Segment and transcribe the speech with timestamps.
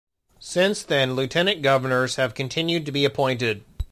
[0.39, 3.63] Since then Lieutenant Governors have continued to be appointed.